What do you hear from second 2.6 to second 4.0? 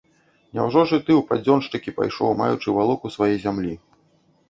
валоку свае зямлі?